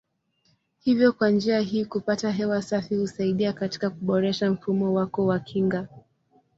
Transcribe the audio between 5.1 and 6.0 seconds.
wa kinga.